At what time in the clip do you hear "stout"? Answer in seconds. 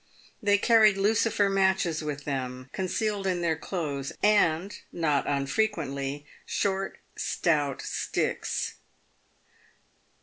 7.15-7.83